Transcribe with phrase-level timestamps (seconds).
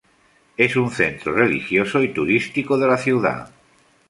[0.57, 3.51] Es un centro religioso y turístico de la ciudad.